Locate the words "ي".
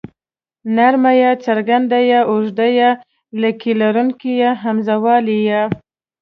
2.11-2.19